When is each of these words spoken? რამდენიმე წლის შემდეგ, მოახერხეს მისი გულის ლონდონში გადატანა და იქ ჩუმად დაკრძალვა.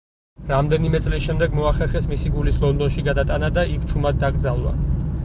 რამდენიმე 0.51 1.01
წლის 1.07 1.25
შემდეგ, 1.27 1.53
მოახერხეს 1.57 2.07
მისი 2.13 2.31
გულის 2.37 2.57
ლონდონში 2.63 3.05
გადატანა 3.09 3.51
და 3.59 3.67
იქ 3.75 3.85
ჩუმად 3.93 4.19
დაკრძალვა. 4.25 4.73